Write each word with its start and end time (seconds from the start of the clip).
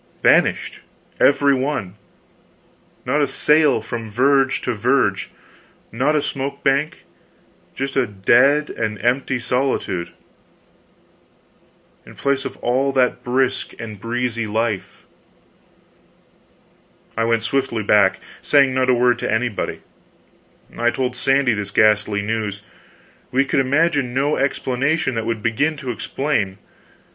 Vanished, 0.23 0.79
every 1.19 1.53
one! 1.53 1.93
Not 3.05 3.21
a 3.21 3.27
sail, 3.27 3.81
from 3.83 4.09
verge 4.09 4.59
to 4.61 4.73
verge, 4.73 5.29
not 5.91 6.15
a 6.15 6.23
smoke 6.23 6.63
bank 6.63 7.03
just 7.75 7.95
a 7.95 8.07
dead 8.07 8.71
and 8.71 8.97
empty 9.05 9.37
solitude, 9.37 10.11
in 12.03 12.15
place 12.15 12.45
of 12.45 12.57
all 12.63 12.91
that 12.93 13.23
brisk 13.23 13.75
and 13.79 13.99
breezy 13.99 14.47
life. 14.47 15.05
I 17.15 17.23
went 17.23 17.43
swiftly 17.43 17.83
back, 17.83 18.19
saying 18.41 18.73
not 18.73 18.89
a 18.89 18.95
word 18.95 19.19
to 19.19 19.31
anybody. 19.31 19.81
I 20.75 20.89
told 20.89 21.15
Sandy 21.15 21.53
this 21.53 21.69
ghastly 21.69 22.23
news. 22.23 22.63
We 23.29 23.45
could 23.45 23.59
imagine 23.59 24.15
no 24.15 24.35
explanation 24.35 25.13
that 25.13 25.27
would 25.27 25.43
begin 25.43 25.77
to 25.77 25.91
explain. 25.91 26.57